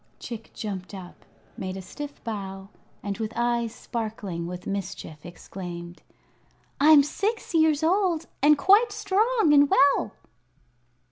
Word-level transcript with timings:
Chick 0.19 0.49
jumped 0.55 0.95
up, 0.95 1.25
made 1.55 1.77
a 1.77 1.81
stiff 1.83 2.23
bow, 2.23 2.69
and 3.03 3.19
with 3.19 3.31
eyes 3.35 3.71
sparkling 3.75 4.47
with 4.47 4.65
mischief 4.65 5.23
exclaimed: 5.27 6.01
"I'm 6.79 7.03
six 7.03 7.53
years 7.53 7.83
old 7.83 8.25
and 8.41 8.57
quite 8.57 8.91
strong 8.91 9.51
and 9.53 9.69
well." 9.69 10.13